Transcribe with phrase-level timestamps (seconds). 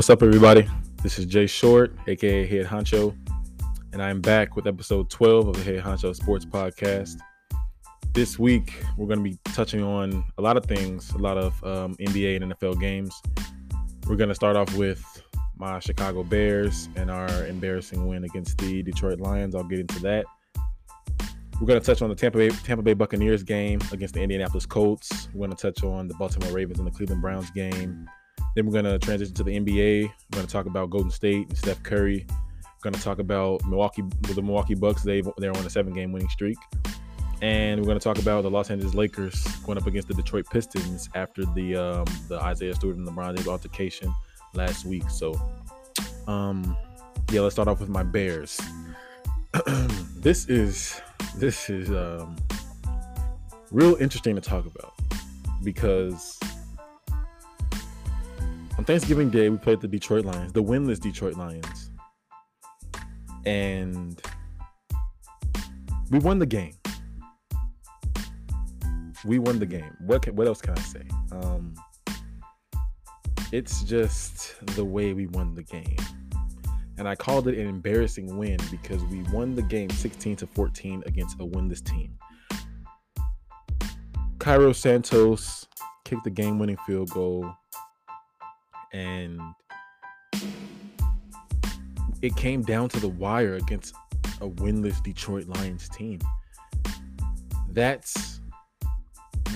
[0.00, 0.66] What's up, everybody?
[1.02, 3.14] This is Jay Short, aka Head Honcho,
[3.92, 7.18] and I'm back with episode 12 of the Head Honcho Sports Podcast.
[8.14, 11.52] This week, we're going to be touching on a lot of things, a lot of
[11.64, 13.14] um, NBA and NFL games.
[14.06, 15.04] We're going to start off with
[15.58, 19.54] my Chicago Bears and our embarrassing win against the Detroit Lions.
[19.54, 20.24] I'll get into that.
[21.60, 24.64] We're going to touch on the Tampa Bay, Tampa Bay Buccaneers game against the Indianapolis
[24.64, 25.28] Colts.
[25.34, 28.08] We're going to touch on the Baltimore Ravens and the Cleveland Browns game
[28.54, 30.04] then we're gonna transition to the NBA.
[30.04, 32.26] We're gonna talk about Golden State and Steph Curry.
[32.28, 35.02] We're gonna talk about Milwaukee the Milwaukee Bucks.
[35.02, 36.58] They they're on a seven game winning streak.
[37.42, 41.08] And we're to talk about the Los Angeles Lakers going up against the Detroit Pistons
[41.14, 44.14] after the um, the Isaiah Stewart and LeBron James altercation
[44.52, 45.08] last week.
[45.08, 45.40] So,
[46.26, 46.76] um,
[47.30, 48.60] yeah, let's start off with my Bears.
[50.16, 51.00] this is
[51.36, 52.36] this is um,
[53.70, 54.92] real interesting to talk about
[55.64, 56.38] because
[58.80, 61.90] on Thanksgiving Day, we played the Detroit Lions, the winless Detroit Lions.
[63.44, 64.18] And
[66.10, 66.72] we won the game.
[69.26, 69.94] We won the game.
[70.00, 71.02] What can, what else can I say?
[71.30, 71.74] Um,
[73.52, 75.98] it's just the way we won the game.
[76.96, 81.02] And I called it an embarrassing win because we won the game 16 to 14
[81.04, 82.16] against a winless team.
[84.38, 85.66] Cairo Santos
[86.06, 87.54] kicked the game winning field goal
[88.92, 89.40] and
[92.22, 93.94] it came down to the wire against
[94.40, 96.18] a winless Detroit Lions team.
[97.70, 98.40] That's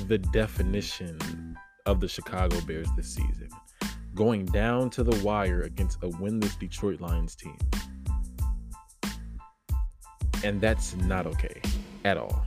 [0.06, 3.48] the definition of the Chicago Bears this season.
[4.14, 7.58] Going down to the wire against a winless Detroit Lions team.
[10.42, 11.60] And that's not okay
[12.04, 12.46] at all.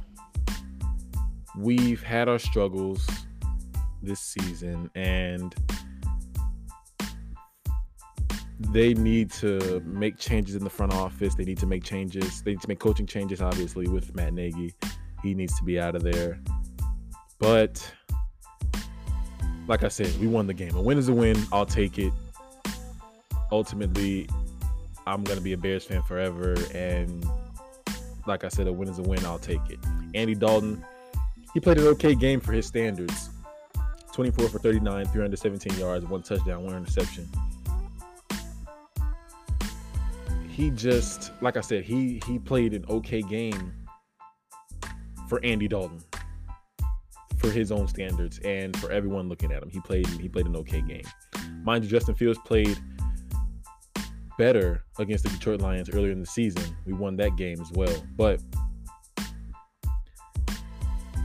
[1.58, 3.08] We've had our struggles
[4.02, 5.56] this season and
[8.72, 11.36] they need to make changes in the front office.
[11.36, 12.42] They need to make changes.
[12.42, 14.74] They need to make coaching changes, obviously, with Matt Nagy.
[15.24, 16.40] He needs to be out of there.
[17.40, 17.92] But
[19.68, 20.76] like I said, we won the game.
[20.76, 21.38] A win is a win.
[21.52, 22.12] I'll take it.
[23.52, 24.28] Ultimately,
[25.06, 26.56] I'm gonna be a Bears fan forever.
[26.74, 27.26] And
[28.26, 29.26] like I said, a win is a win.
[29.26, 29.80] I'll take it.
[30.14, 30.84] Andy Dalton,
[31.54, 33.30] he played an okay game for his standards.
[34.12, 37.30] 24 for 39, 317 yards, one touchdown, one interception
[40.58, 43.74] he just like I said, he he played an okay game
[45.30, 46.00] for Andy Dalton
[47.38, 49.70] for his own standards and for everyone looking at him.
[49.70, 51.04] He played he played an okay game.
[51.64, 52.76] Mind you, Justin Fields played
[54.40, 56.76] better against the Detroit Lions earlier in the season.
[56.88, 58.04] We won that game as well.
[58.16, 58.42] But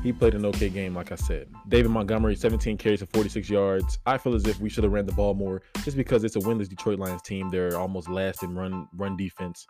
[0.03, 1.49] he played an okay game, like I said.
[1.69, 3.99] David Montgomery, 17 carries for 46 yards.
[4.05, 6.41] I feel as if we should have ran the ball more, just because it's a
[6.41, 7.51] winless Detroit Lions team.
[7.51, 9.67] They're almost last in run run defense.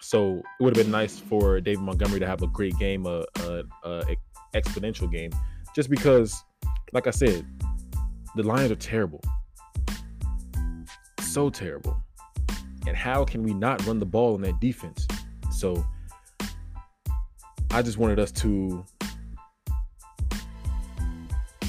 [0.00, 3.24] So it would have been nice for David Montgomery to have a great game, a,
[3.40, 4.16] a, a
[4.54, 5.30] exponential game,
[5.74, 6.42] just because,
[6.92, 7.46] like I said,
[8.36, 9.22] the Lions are terrible,
[11.20, 11.96] so terrible.
[12.86, 15.06] And how can we not run the ball in that defense?
[15.52, 15.84] So
[17.70, 18.84] I just wanted us to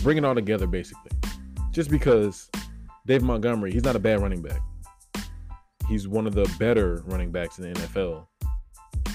[0.01, 1.11] bring it all together basically.
[1.71, 2.49] Just because
[3.05, 4.61] Dave Montgomery, he's not a bad running back.
[5.87, 8.27] He's one of the better running backs in the NFL.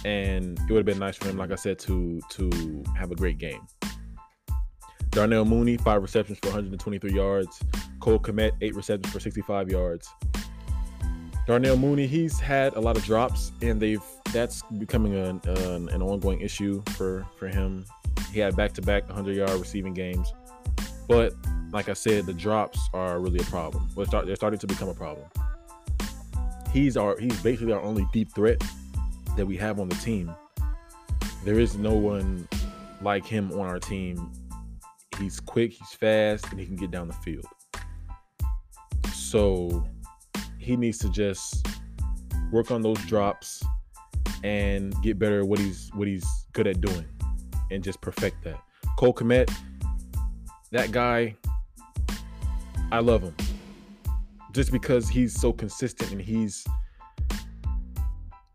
[0.05, 3.15] And it would have been nice for him, like I said, to to have a
[3.15, 3.67] great game.
[5.11, 7.61] Darnell Mooney, five receptions for 123 yards.
[8.01, 10.09] Cole Kmet, eight receptions for 65 yards.
[11.47, 14.03] Darnell Mooney, he's had a lot of drops, and they've
[14.33, 17.87] that's becoming an, an, an ongoing issue for for him.
[18.33, 20.35] He had back-to-back 100-yard receiving games.
[21.09, 21.35] But
[21.73, 23.89] like I said, the drops are really a problem.
[24.07, 25.27] Start, they're starting to become a problem.
[26.73, 28.63] He's our he's basically our only deep threat
[29.37, 30.35] that we have on the team.
[31.45, 32.49] There is no one
[33.01, 34.33] like him on our team.
[35.19, 37.47] He's quick, he's fast, and he can get down the field.
[39.15, 39.87] So
[40.59, 41.67] he needs to just
[42.51, 43.65] work on those drops
[44.45, 47.07] and get better at what he's what he's good at doing
[47.71, 48.61] and just perfect that.
[48.99, 49.53] Cole Kmet,
[50.73, 51.37] that guy,
[52.93, 53.35] I love him
[54.57, 56.67] just because he's so consistent and he's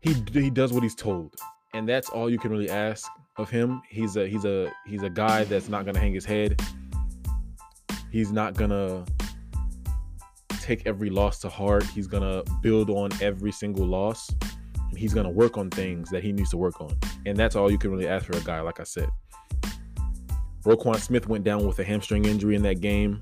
[0.00, 1.32] he he does what he's told,
[1.74, 3.80] and that's all you can really ask of him.
[3.88, 6.60] He's a he's a he's a guy that's not gonna hang his head.
[8.10, 9.04] He's not gonna
[10.60, 11.84] take every loss to heart.
[11.84, 14.28] He's gonna build on every single loss.
[14.90, 17.70] And he's gonna work on things that he needs to work on, and that's all
[17.70, 18.60] you can really ask for a guy.
[18.60, 19.08] Like I said.
[20.64, 23.20] Roquan Smith went down with a hamstring injury in that game.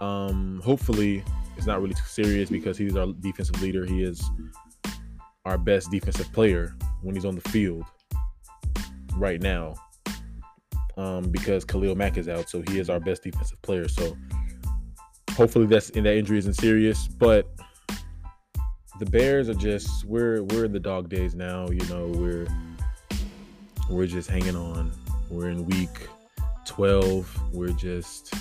[0.00, 1.24] Um, hopefully,
[1.56, 3.84] it's not really too serious because he's our defensive leader.
[3.84, 4.22] He is
[5.44, 7.84] our best defensive player when he's on the field
[9.16, 9.74] right now.
[10.96, 13.88] Um, because Khalil Mack is out, so he is our best defensive player.
[13.88, 14.16] So
[15.32, 17.08] hopefully that's in that injury isn't serious.
[17.08, 17.48] But
[18.98, 21.68] the Bears are just we're we're in the dog days now.
[21.68, 22.46] You know we're
[23.88, 24.92] we're just hanging on.
[25.30, 26.08] We're in week
[26.70, 27.52] 12.
[27.52, 28.32] We're just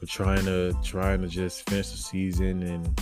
[0.00, 3.00] we're trying to trying to just finish the season and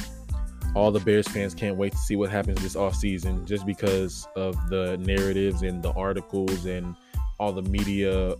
[0.74, 4.56] all the Bears fans can't wait to see what happens this offseason just because of
[4.68, 6.96] the narratives and the articles and
[7.38, 8.34] all the media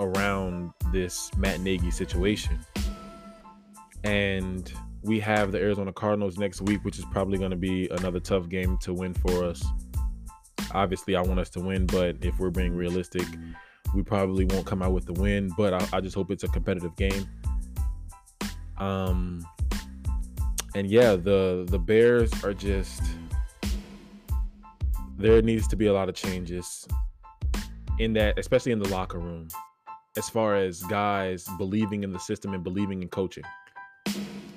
[0.00, 2.58] around this Matt Nagy situation.
[4.04, 4.70] And
[5.02, 8.50] we have the Arizona Cardinals next week, which is probably going to be another tough
[8.50, 9.64] game to win for us.
[10.72, 13.24] Obviously, I want us to win, but if we're being realistic,
[13.94, 15.50] we probably won't come out with the win.
[15.56, 17.28] But I, I just hope it's a competitive game.
[18.78, 19.44] Um,
[20.74, 23.02] and yeah, the the Bears are just
[25.16, 26.86] there needs to be a lot of changes
[27.98, 29.48] in that, especially in the locker room,
[30.16, 33.44] as far as guys believing in the system and believing in coaching.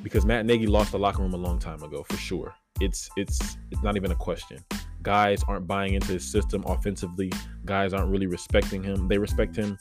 [0.04, 2.54] Because Matt Nagy lost the locker room a long time ago, for sure.
[2.80, 4.57] It's it's it's not even a question.
[5.03, 7.31] Guys aren't buying into his system offensively.
[7.65, 9.07] Guys aren't really respecting him.
[9.07, 9.77] They respect him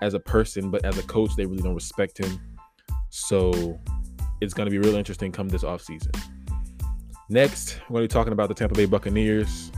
[0.00, 2.40] as a person, but as a coach, they really don't respect him.
[3.10, 3.78] So
[4.40, 6.16] it's going to be real interesting come this offseason.
[7.28, 9.70] Next, we're going to be talking about the Tampa Bay Buccaneers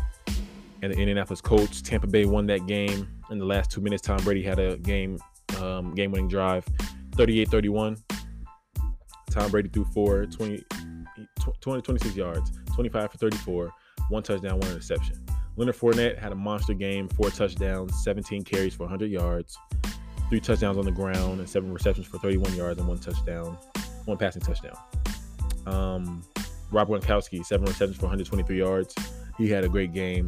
[0.82, 1.82] and the Indianapolis Colts.
[1.82, 4.02] Tampa Bay won that game in the last two minutes.
[4.02, 5.18] Tom Brady had a game
[5.60, 6.66] um, game winning drive,
[7.16, 7.96] 38 31.
[9.30, 10.62] Tom Brady threw four, 20,
[11.60, 13.70] 20, 26 yards, 25 for 34,
[14.08, 15.24] one touchdown, one interception.
[15.56, 19.58] Leonard Fournette had a monster game, four touchdowns, 17 carries for 100 yards,
[20.28, 23.58] three touchdowns on the ground, and seven receptions for 31 yards and one touchdown,
[24.06, 24.76] one passing touchdown.
[25.66, 26.22] Um,
[26.70, 28.94] Rob Gronkowski, seven receptions for 123 yards.
[29.36, 30.26] He had a great game.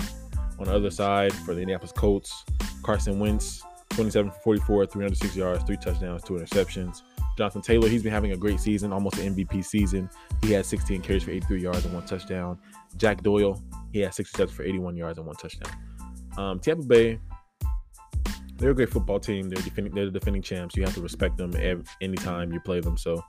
[0.58, 2.44] On the other side, for the Indianapolis Colts,
[2.82, 7.02] Carson Wentz, 27 for 44, 306 yards, three touchdowns, two interceptions.
[7.36, 10.08] Jonathan Taylor, he's been having a great season, almost an MVP season.
[10.42, 12.58] He had 16 carries for 83 yards and one touchdown.
[12.96, 15.72] Jack Doyle, he had six receptions for 81 yards and one touchdown.
[16.36, 17.18] Um, Tampa Bay,
[18.56, 19.48] they're a great football team.
[19.48, 20.76] They're defending, they're the defending champs.
[20.76, 22.96] You have to respect them every, anytime you play them.
[22.96, 23.22] So,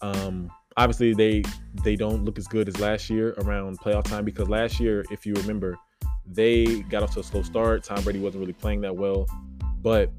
[0.00, 1.42] um, obviously they
[1.84, 5.26] they don't look as good as last year around playoff time because last year, if
[5.26, 5.76] you remember,
[6.26, 7.84] they got off to a slow start.
[7.84, 9.26] Tom Brady wasn't really playing that well,
[9.82, 10.12] but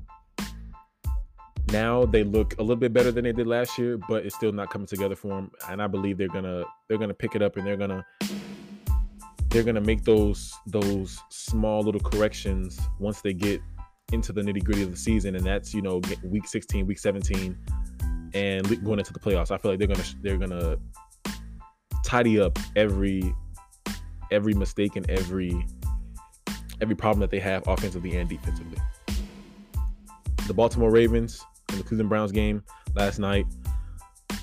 [1.71, 4.51] now they look a little bit better than they did last year, but it's still
[4.51, 5.51] not coming together for them.
[5.69, 8.05] And I believe they're gonna they're gonna pick it up and they're gonna
[9.49, 13.61] they're gonna make those those small little corrections once they get
[14.11, 17.57] into the nitty gritty of the season, and that's you know week 16, week 17,
[18.33, 19.51] and going into the playoffs.
[19.51, 20.77] I feel like they're gonna they're gonna
[22.03, 23.33] tidy up every
[24.31, 25.65] every mistake and every
[26.81, 28.77] every problem that they have offensively and defensively.
[30.47, 32.63] The Baltimore Ravens in the Cleveland Browns game
[32.95, 33.45] last night.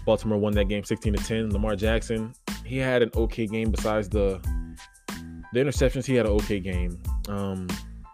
[0.04, 1.50] Baltimore won that game 16 to 10.
[1.50, 2.32] Lamar Jackson,
[2.64, 4.40] he had an okay game besides the
[5.52, 6.04] the interceptions.
[6.04, 7.00] He had an okay game.
[7.28, 7.68] Um,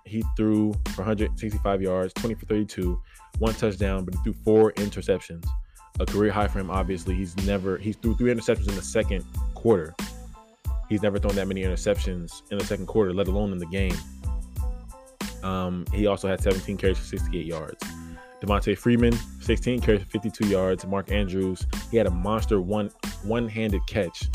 [0.05, 3.01] he threw for 165 yards, 20 for 32,
[3.39, 5.45] one touchdown, but he threw four interceptions.
[6.01, 6.71] A career high for him.
[6.71, 9.25] Obviously, he's never he threw three interceptions in the second
[9.55, 9.95] quarter.
[10.89, 13.97] He's never thrown that many interceptions in the second quarter, let alone in the game.
[15.43, 17.85] Um, he also had 17 carries for 68 yards.
[18.45, 20.85] Devonta Freeman, 16 carries 52 yards.
[20.87, 22.91] Mark Andrews, he had a monster one
[23.23, 24.29] one-handed catch.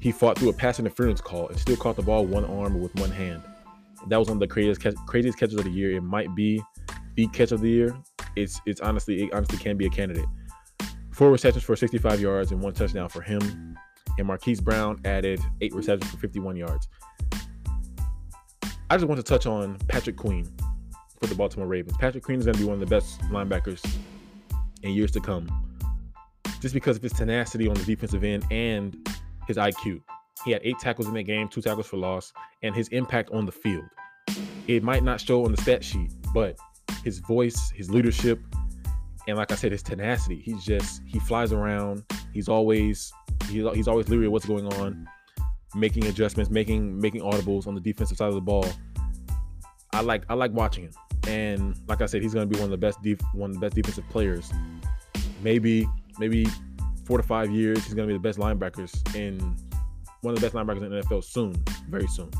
[0.00, 2.94] He fought through a pass interference call and still caught the ball one arm with
[2.96, 3.42] one hand.
[4.08, 5.96] That was one of the craziest craziest catches of the year.
[5.96, 6.62] It might be
[7.14, 7.96] the catch of the year.
[8.36, 10.26] It's it's honestly it honestly can be a candidate.
[11.10, 13.40] Four receptions for 65 yards and one touchdown for him.
[14.18, 16.88] And Marquise Brown added eight receptions for 51 yards.
[18.88, 20.46] I just want to touch on Patrick Queen
[21.20, 21.96] for the Baltimore Ravens.
[21.98, 23.84] Patrick Queen is going to be one of the best linebackers
[24.82, 25.48] in years to come,
[26.60, 29.08] just because of his tenacity on the defensive end and
[29.46, 30.00] his IQ.
[30.44, 32.32] He had eight tackles in that game, two tackles for loss,
[32.62, 33.84] and his impact on the field.
[34.66, 36.58] It might not show on the stat sheet, but
[37.04, 38.40] his voice, his leadership,
[39.28, 40.40] and like I said, his tenacity.
[40.40, 42.04] He's just he flies around.
[42.32, 43.12] He's always
[43.48, 45.08] he's, he's always leery of what's going on,
[45.74, 48.66] making adjustments, making making audibles on the defensive side of the ball.
[49.92, 50.92] I like I like watching him.
[51.26, 53.54] And like I said, he's going to be one of the best def- one of
[53.54, 54.52] the best defensive players.
[55.42, 56.46] Maybe maybe
[57.04, 59.38] four to five years, he's going to be the best linebackers in
[60.22, 61.54] one of the best linebackers in the NFL soon,
[61.88, 62.30] very soon.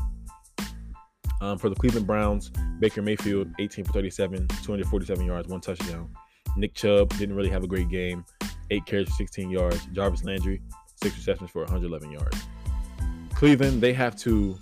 [1.39, 6.09] Um, for the Cleveland Browns, Baker Mayfield, 18 for 37, 247 yards, one touchdown.
[6.57, 8.25] Nick Chubb didn't really have a great game.
[8.71, 9.85] eight carries for 16 yards.
[9.93, 10.61] Jarvis Landry,
[10.95, 12.37] six receptions for 111 yards.
[13.35, 14.57] Cleveland, they have to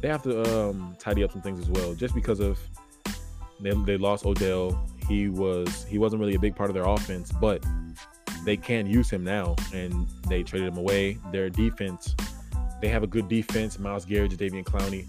[0.00, 2.56] they have to um, tidy up some things as well, just because of
[3.60, 4.86] they, they lost Odell.
[5.08, 7.64] He was he wasn't really a big part of their offense, but
[8.44, 11.18] they can use him now, and they traded him away.
[11.32, 12.14] Their defense,
[12.80, 13.78] they have a good defense.
[13.78, 15.06] Myles Garrett, Jadeveon Clowney,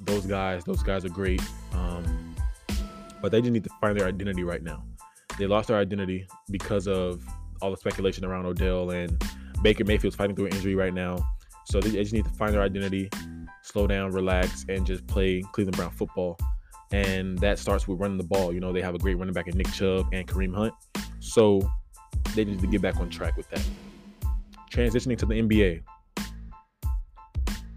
[0.00, 1.42] those guys, those guys are great.
[1.72, 2.34] Um,
[3.20, 4.82] but they just need to find their identity right now.
[5.38, 7.24] They lost their identity because of
[7.60, 9.20] all the speculation around Odell and
[9.62, 11.16] Baker Mayfield's fighting through an injury right now.
[11.64, 13.10] So they just need to find their identity,
[13.62, 16.38] slow down, relax, and just play Cleveland Brown football.
[16.92, 18.52] And that starts with running the ball.
[18.52, 20.74] You know, they have a great running back in Nick Chubb and Kareem Hunt.
[21.20, 21.60] So
[22.34, 23.64] they need to get back on track with that.
[24.70, 25.82] Transitioning to the NBA.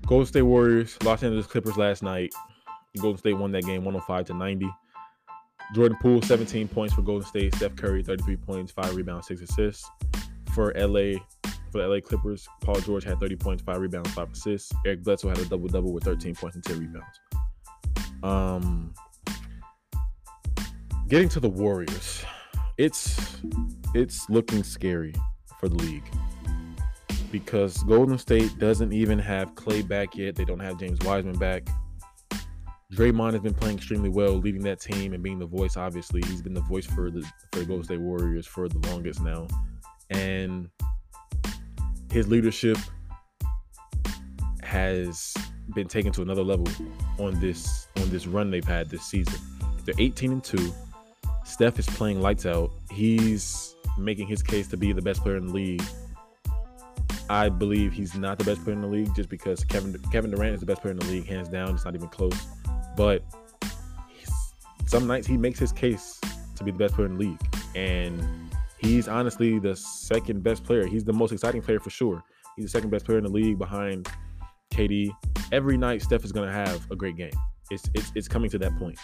[0.06, 2.34] Golden State Warriors, Los Angeles Clippers last night.
[3.00, 4.70] Golden State won that game 105 to 90.
[5.76, 7.54] Jordan Poole, 17 points for Golden State.
[7.56, 9.88] Steph Curry, 33 points, 5 rebounds, 6 assists.
[10.54, 11.20] For LA,
[11.72, 14.72] for the LA Clippers, Paul George had 30 points, 5 rebounds, 5 assists.
[14.86, 17.20] Eric Bledsoe had a double double with 13 points and 10 rebounds.
[18.24, 18.94] Um
[21.08, 22.24] getting to the Warriors.
[22.78, 23.42] It's
[23.94, 25.14] it's looking scary
[25.60, 26.10] for the league
[27.32, 30.36] because Golden State doesn't even have Klay back yet.
[30.36, 31.68] They don't have James Wiseman back.
[32.94, 35.78] Draymond has been playing extremely well, leading that team and being the voice.
[35.78, 37.22] Obviously, he's been the voice for the
[37.52, 39.48] for the Golden State Warriors for the longest now,
[40.10, 40.70] and
[42.12, 42.78] his leadership
[44.64, 45.34] has
[45.74, 46.68] been taken to another level
[47.18, 49.40] on this on this run they've had this season.
[49.86, 50.74] They're 18 and two.
[51.44, 52.72] Steph is playing lights out.
[52.92, 55.84] He's making his case to be the best player in the league.
[57.30, 60.56] I believe he's not the best player in the league just because Kevin Kevin Durant
[60.56, 61.76] is the best player in the league, hands down.
[61.76, 62.38] It's not even close.
[62.98, 63.24] But
[64.86, 66.20] some nights he makes his case
[66.56, 67.40] to be the best player in the league,
[67.76, 68.50] and
[68.80, 70.88] he's honestly the second best player.
[70.88, 72.24] He's the most exciting player for sure.
[72.56, 74.08] He's the second best player in the league behind
[74.74, 75.12] KD.
[75.52, 77.32] Every night, Steph is going to have a great game.
[77.72, 78.98] It's, it's it's coming to that point.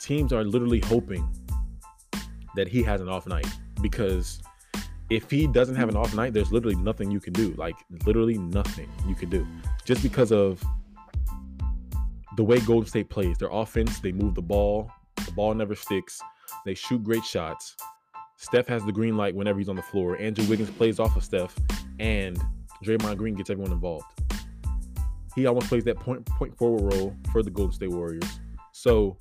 [0.00, 1.28] Teams are literally hoping
[2.56, 3.46] that he has an off night
[3.80, 4.42] because
[5.10, 7.54] if he doesn't have an off night, there's literally nothing you can do.
[7.56, 7.76] Like
[8.06, 9.46] literally nothing you can do.
[9.84, 10.62] Just because of
[12.36, 13.38] the way Golden State plays.
[13.38, 14.90] Their offense, they move the ball,
[15.24, 16.20] the ball never sticks.
[16.64, 17.76] They shoot great shots.
[18.36, 20.20] Steph has the green light whenever he's on the floor.
[20.20, 21.56] Andrew Wiggins plays off of Steph,
[21.98, 22.38] and
[22.84, 24.04] Draymond Green gets everyone involved.
[25.34, 28.24] He almost plays that point point forward role for the Golden State Warriors.
[28.72, 29.16] So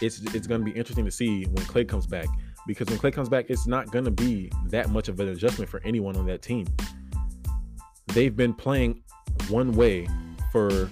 [0.00, 2.26] it's it's going to be interesting to see when Klay comes back
[2.66, 5.70] because when Klay comes back, it's not going to be that much of an adjustment
[5.70, 6.66] for anyone on that team.
[8.08, 9.02] They've been playing
[9.48, 10.06] one way
[10.52, 10.90] for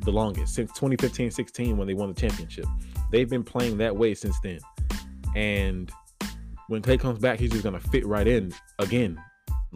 [0.00, 2.66] the longest since 2015 16 when they won the championship.
[3.10, 4.60] They've been playing that way since then.
[5.34, 5.90] And
[6.68, 9.20] when Klay comes back, he's just gonna fit right in again,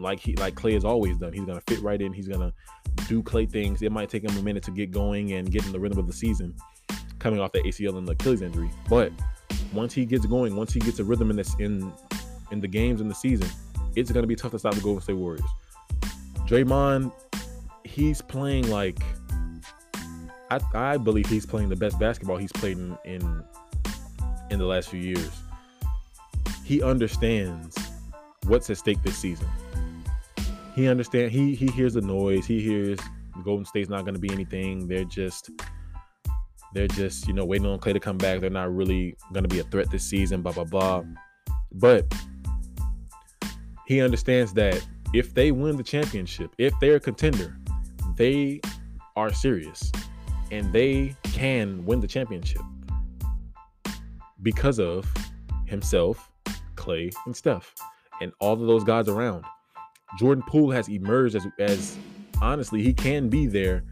[0.01, 1.33] like he like Klay has always done.
[1.33, 2.13] He's gonna fit right in.
[2.13, 2.53] He's gonna
[3.07, 3.81] do Klay things.
[3.81, 6.07] It might take him a minute to get going and get in the rhythm of
[6.07, 6.55] the season,
[7.19, 8.69] coming off the ACL and the Achilles injury.
[8.89, 9.11] But
[9.73, 11.91] once he gets going, once he gets a rhythm in this in
[12.51, 13.47] in the games in the season,
[13.95, 15.45] it's gonna be tough to stop the Golden State Warriors.
[16.47, 17.11] Draymond,
[17.83, 18.99] he's playing like
[20.49, 23.43] I, I believe he's playing the best basketball he's played in, in
[24.49, 25.31] in the last few years.
[26.65, 27.77] He understands
[28.47, 29.47] what's at stake this season.
[30.75, 31.33] He understands.
[31.33, 32.45] He he hears the noise.
[32.45, 32.99] He hears
[33.43, 34.87] Golden State's not going to be anything.
[34.87, 35.49] They're just
[36.73, 38.39] they're just you know waiting on Klay to come back.
[38.39, 40.41] They're not really going to be a threat this season.
[40.41, 41.03] Blah blah blah.
[41.73, 42.13] But
[43.85, 47.57] he understands that if they win the championship, if they're a contender,
[48.15, 48.61] they
[49.15, 49.91] are serious
[50.51, 52.61] and they can win the championship
[54.41, 55.11] because of
[55.65, 56.29] himself,
[56.75, 57.73] Klay, and Steph,
[58.21, 59.45] and all of those guys around.
[60.17, 61.97] Jordan Poole has emerged as, as
[62.41, 63.83] honestly, he can be their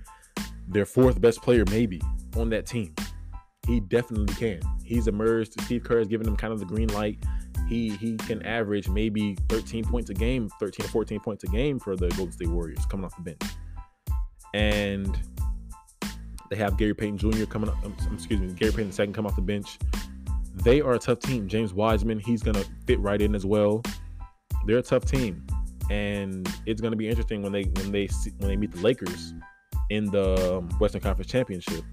[0.67, 2.01] their fourth best player, maybe
[2.37, 2.93] on that team.
[3.67, 4.61] He definitely can.
[4.83, 5.59] He's emerged.
[5.61, 7.23] Steve Kerr has given him kind of the green light.
[7.67, 11.79] He he can average maybe 13 points a game, 13 to 14 points a game
[11.79, 13.43] for the Golden State Warriors coming off the bench.
[14.53, 15.17] And
[16.49, 17.45] they have Gary Payton Jr.
[17.45, 17.77] coming up.
[17.85, 19.77] Um, excuse me, Gary Payton II come off the bench.
[20.55, 21.47] They are a tough team.
[21.47, 23.83] James Wiseman, he's gonna fit right in as well.
[24.65, 25.45] They're a tough team,
[25.89, 29.33] and it's gonna be interesting when they when they see, when they meet the Lakers
[29.89, 31.83] in the um, Western Conference Championship.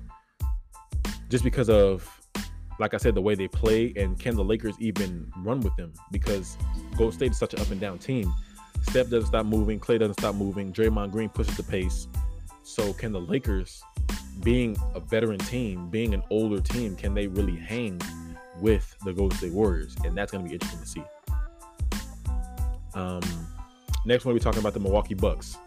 [1.28, 2.08] Just because of,
[2.78, 5.92] like I said, the way they play, and can the Lakers even run with them?
[6.12, 6.56] Because
[6.96, 8.32] Golden State is such an up and down team.
[8.82, 9.80] Steph doesn't stop moving.
[9.80, 10.72] Klay doesn't stop moving.
[10.72, 12.06] Draymond Green pushes the pace.
[12.62, 13.82] So can the Lakers
[14.42, 18.00] being a veteran team, being an older team, can they really hang
[18.60, 21.02] with the Golden State Warriors, and that's going to be interesting to see.
[22.94, 23.20] Um,
[24.06, 25.58] next, one we're talking about the Milwaukee Bucks.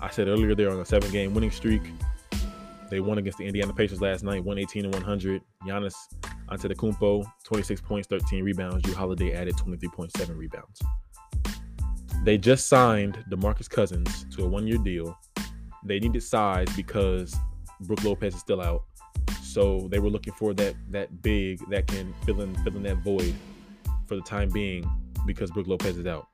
[0.00, 1.82] I said earlier they're on a seven-game winning streak.
[2.90, 5.42] They won against the Indiana Pacers last night, 118 and 100.
[5.64, 5.94] Giannis
[6.50, 8.82] Antetokounmpo, 26 points, 13 rebounds.
[8.82, 10.82] Jrue Holiday added 23.7 rebounds.
[12.24, 15.18] They just signed DeMarcus Cousins to a one-year deal.
[15.84, 17.34] They needed size because
[17.80, 18.84] Brook Lopez is still out.
[19.42, 22.98] So they were looking for that that big that can fill in fill in that
[22.98, 23.34] void
[24.06, 24.84] for the time being
[25.26, 26.26] because Brook Lopez is out.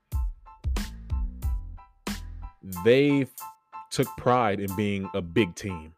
[2.85, 3.26] They
[3.90, 5.93] took pride in being a big team.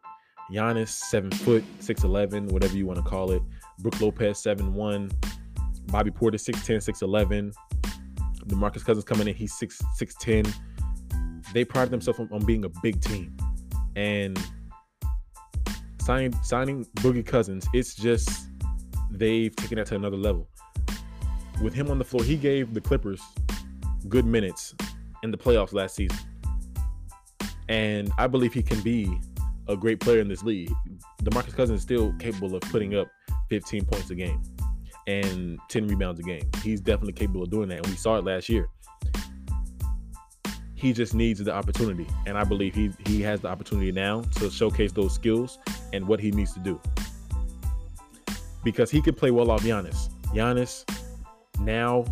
[0.51, 3.41] Giannis, seven foot, six eleven, whatever you want to call it.
[3.79, 5.11] Brook Lopez, seven one.
[5.87, 7.51] Bobby ten, six eleven.
[8.47, 10.45] DeMarcus Cousins coming in, he's six six ten.
[11.53, 13.35] They pride themselves on, on being a big team,
[13.95, 14.37] and
[16.01, 18.47] signing signing Boogie Cousins, it's just
[19.11, 20.49] they've taken that to another level.
[21.61, 23.21] With him on the floor, he gave the Clippers
[24.09, 24.75] good minutes
[25.21, 26.17] in the playoffs last season.
[27.69, 29.19] And I believe he can be
[29.67, 30.71] a great player in this league.
[31.23, 33.07] DeMarcus Cousins is still capable of putting up
[33.49, 34.41] 15 points a game
[35.07, 36.43] and 10 rebounds a game.
[36.61, 37.77] He's definitely capable of doing that.
[37.79, 38.67] And we saw it last year.
[40.75, 42.07] He just needs the opportunity.
[42.25, 45.59] And I believe he he has the opportunity now to showcase those skills
[45.93, 46.79] and what he needs to do.
[48.63, 50.09] Because he could play well off Giannis.
[50.33, 50.83] Giannis
[51.59, 52.03] now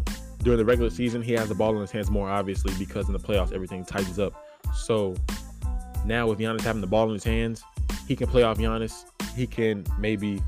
[0.44, 3.14] during the regular season, he has the ball in his hands more obviously because in
[3.14, 4.34] the playoffs everything tightens up.
[4.74, 5.16] So
[6.06, 7.64] now with Giannis having the ball in his hands,
[8.08, 9.06] he can play off Giannis.
[9.36, 10.42] He can maybe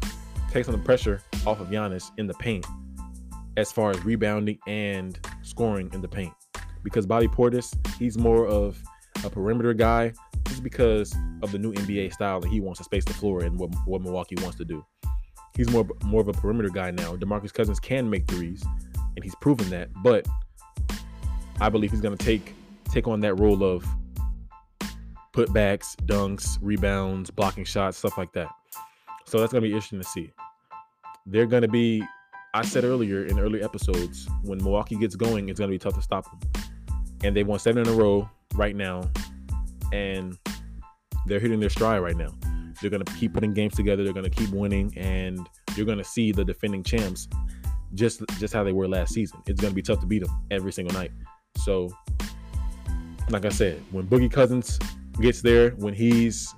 [0.51, 2.65] take some of the pressure off of Giannis in the paint
[3.57, 6.33] as far as rebounding and scoring in the paint.
[6.83, 8.81] Because Bobby Portis, he's more of
[9.24, 10.13] a perimeter guy
[10.48, 13.57] just because of the new NBA style and he wants to space the floor and
[13.57, 14.86] what, what Milwaukee wants to do.
[15.55, 17.15] He's more more of a perimeter guy now.
[17.15, 18.65] DeMarcus Cousins can make threes,
[19.15, 19.89] and he's proven that.
[20.01, 20.27] But
[21.62, 22.56] I believe he's going to take
[22.91, 23.86] take on that role of
[25.34, 28.50] putbacks, dunks, rebounds, blocking shots, stuff like that.
[29.26, 30.32] So that's going to be interesting to see.
[31.26, 32.04] They're going to be,
[32.54, 35.96] I said earlier in early episodes, when Milwaukee gets going, it's going to be tough
[35.96, 36.63] to stop them.
[37.24, 39.10] And they won seven in a row right now,
[39.91, 40.38] and
[41.26, 42.30] they're hitting their stride right now.
[42.82, 44.04] They're going to keep putting games together.
[44.04, 47.28] They're going to keep winning, and you're going to see the defending champs
[47.93, 49.39] just just how they were last season.
[49.48, 51.12] It's going to be tough to beat them every single night.
[51.63, 51.89] So,
[53.30, 54.80] like I said, when Boogie Cousins
[55.21, 56.54] gets there, when he's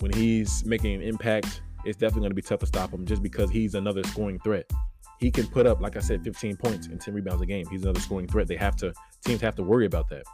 [0.00, 3.22] when he's making an impact, it's definitely going to be tough to stop him just
[3.22, 4.70] because he's another scoring threat.
[5.18, 7.66] He can put up, like I said, 15 points and 10 rebounds a game.
[7.70, 8.48] He's another scoring threat.
[8.48, 8.92] They have to
[9.24, 10.24] teams have to worry about that.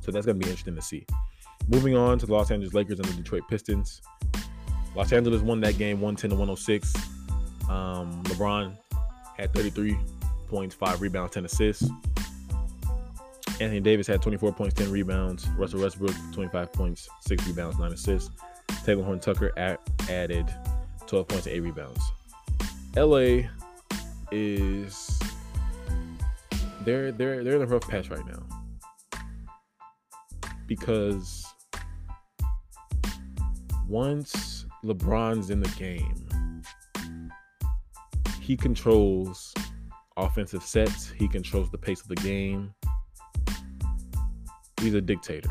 [0.00, 1.06] So that's going to be interesting to see.
[1.68, 4.02] Moving on to the Los Angeles Lakers and the Detroit Pistons.
[4.96, 6.94] Los Angeles won that game 110 to 106.
[7.68, 8.76] Um, LeBron
[9.36, 9.96] had 33
[10.48, 11.88] points, 5 rebounds, 10 assists.
[13.60, 15.46] Anthony Davis had 24 points, 10 rebounds.
[15.50, 18.30] Russell Westbrook, 25 points, 6 rebounds, 9 assists.
[18.68, 19.52] Talen Horton-Tucker
[20.08, 20.54] added
[21.06, 22.00] 12 points, and 8 rebounds.
[22.96, 23.48] LA
[24.32, 25.18] is
[26.84, 28.42] they're they're they're in a rough patch right now
[30.66, 31.44] because
[33.88, 36.62] once LeBron's in the game,
[38.40, 39.52] he controls
[40.16, 42.72] offensive sets, he controls the pace of the game.
[44.80, 45.50] He's a dictator.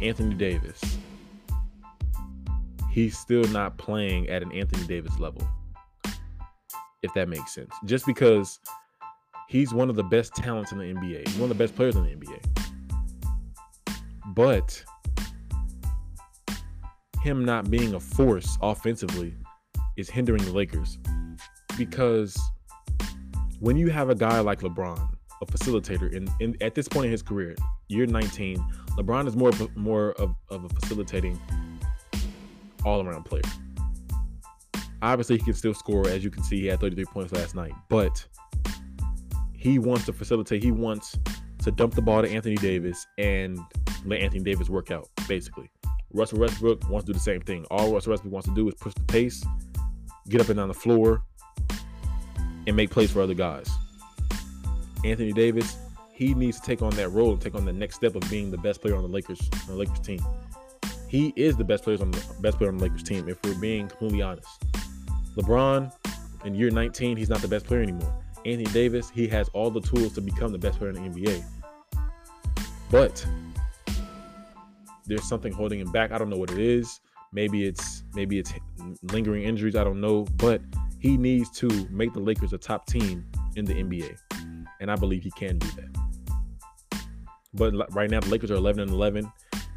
[0.00, 0.80] Anthony Davis.
[2.90, 5.46] He's still not playing at an Anthony Davis level.
[7.02, 7.74] If that makes sense.
[7.84, 8.60] Just because
[9.48, 11.28] he's one of the best talents in the NBA.
[11.28, 12.40] He's one of the best players in the NBA.
[14.34, 14.82] But
[17.22, 19.34] him not being a force offensively
[19.96, 20.98] is hindering the Lakers
[21.76, 22.38] because
[23.60, 27.22] when you have a guy like LeBron, a facilitator, in at this point in his
[27.22, 27.54] career,
[27.88, 28.58] year 19,
[28.96, 31.40] LeBron is more of a, more of, of a facilitating
[32.84, 33.42] all around player.
[35.02, 36.08] Obviously, he can still score.
[36.08, 38.24] As you can see, he had 33 points last night, but
[39.52, 40.62] he wants to facilitate.
[40.62, 41.18] He wants
[41.62, 43.58] to dump the ball to Anthony Davis and
[44.04, 45.70] let Anthony Davis work out, basically.
[46.12, 47.66] Russell Westbrook wants to do the same thing.
[47.70, 49.44] All Russell Westbrook wants to do is push the pace,
[50.28, 51.24] get up and down the floor,
[52.66, 53.68] and make plays for other guys.
[55.04, 55.76] Anthony Davis,
[56.14, 58.50] he needs to take on that role and take on the next step of being
[58.50, 60.20] the best player on the Lakers on the Lakers team.
[61.08, 63.54] He is the best player on the best player on the Lakers team, if we're
[63.56, 64.48] being completely honest.
[65.36, 65.92] LeBron,
[66.44, 68.14] in year 19, he's not the best player anymore.
[68.46, 71.42] Anthony Davis, he has all the tools to become the best player in the NBA.
[72.90, 73.26] But
[75.06, 76.12] there's something holding him back.
[76.12, 77.00] I don't know what it is.
[77.32, 78.52] Maybe it's maybe it's
[79.10, 79.74] lingering injuries.
[79.74, 80.60] I don't know, but
[81.00, 84.16] He needs to make the Lakers a top team in the NBA.
[84.80, 86.03] And I believe he can do that.
[87.54, 89.30] But right now, the Lakers are 11 and 11.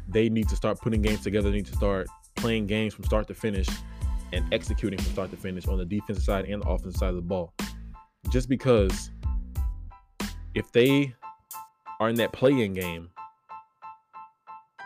[0.08, 1.50] They need to start putting games together.
[1.50, 3.68] They need to start playing games from start to finish
[4.32, 7.16] and executing from start to finish on the defensive side and the offensive side of
[7.16, 7.52] the ball.
[8.30, 9.10] Just because
[10.54, 11.14] if they
[12.00, 13.10] are in that playing game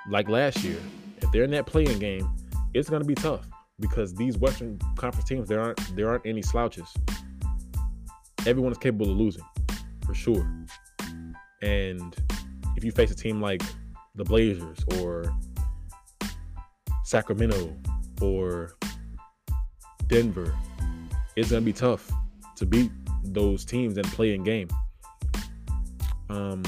[0.09, 0.79] like last year,
[1.21, 2.29] if they're in that playing game,
[2.75, 3.47] it's going to be tough
[3.81, 6.89] because these Western Conference teams there aren't there aren't any slouches.
[8.47, 9.45] Everyone is capable of losing,
[10.05, 10.49] for sure.
[11.63, 12.17] And
[12.77, 13.63] if you face a team like
[14.15, 15.25] the Blazers or
[17.05, 17.77] Sacramento
[18.21, 18.77] or
[20.07, 20.55] Denver,
[21.37, 22.11] it's gonna be tough
[22.57, 22.91] to beat
[23.25, 24.69] those teams and play in game.
[26.29, 26.63] Um,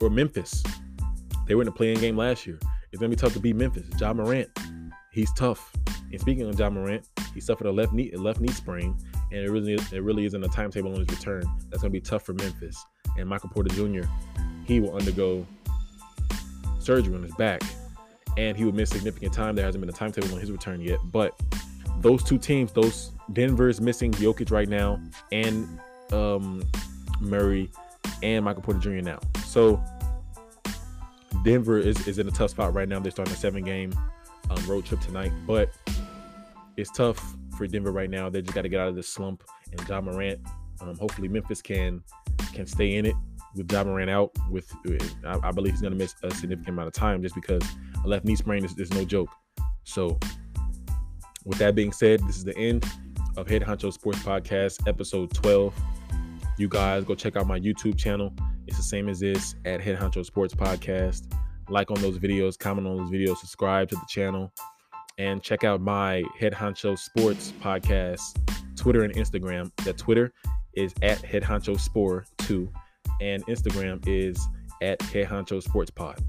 [0.00, 0.62] or Memphis,
[1.46, 2.58] they were in the playing game last year.
[2.90, 3.86] It's gonna be tough to beat Memphis.
[4.00, 4.48] Ja Morant,
[5.12, 5.72] he's tough.
[6.10, 8.96] And speaking of Ja Morant, he suffered a left knee a left knee sprain,
[9.30, 11.42] and it really it really isn't a timetable on his return.
[11.70, 12.84] That's gonna be tough for Memphis.
[13.18, 14.08] And Michael Porter Jr.
[14.64, 15.46] He will undergo
[16.78, 17.62] surgery on his back,
[18.36, 19.54] and he would miss significant time.
[19.54, 21.38] There hasn't been a timetable on his return yet, but
[22.00, 25.68] those two teams, those Denver is missing Jokic right now, and
[26.12, 26.62] um,
[27.20, 27.70] Murray
[28.22, 28.90] and Michael Porter Jr.
[28.90, 29.18] now.
[29.46, 29.82] So
[31.44, 33.00] Denver is, is in a tough spot right now.
[33.00, 33.92] They're starting a seven game
[34.50, 35.70] um, road trip tonight, but
[36.76, 38.28] it's tough for Denver right now.
[38.30, 39.44] They just got to get out of this slump.
[39.70, 40.40] And John Morant,
[40.80, 42.02] um, hopefully Memphis can
[42.52, 43.14] can stay in it
[43.54, 44.30] with Ja Morant out.
[44.50, 47.34] With uh, I, I believe he's going to miss a significant amount of time just
[47.34, 47.62] because
[48.04, 49.28] a left knee sprain is, is no joke.
[49.84, 50.18] So
[51.44, 52.84] with that being said, this is the end
[53.36, 55.74] of Head Honcho Sports Podcast, episode 12.
[56.58, 58.32] You guys go check out my YouTube channel.
[58.66, 61.32] It's the same as this at Head Honcho Sports Podcast.
[61.68, 64.52] Like on those videos, comment on those videos, subscribe to the channel,
[65.18, 68.36] and check out my Head Honcho Sports Podcast
[68.76, 69.70] Twitter and Instagram.
[69.84, 70.32] That Twitter
[70.74, 72.68] is at Head Honcho Sport 2,
[73.22, 74.48] and Instagram is
[74.82, 75.28] at Head
[75.62, 76.20] Sports Pod.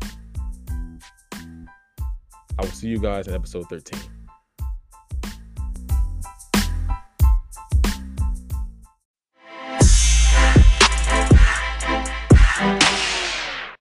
[1.34, 3.99] I will see you guys in episode 13.